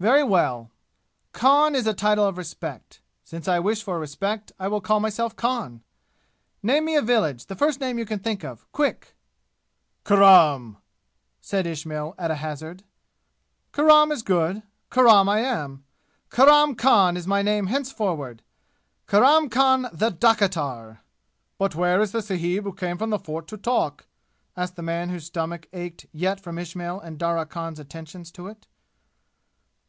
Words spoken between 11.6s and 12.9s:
Ismail, at a hazard.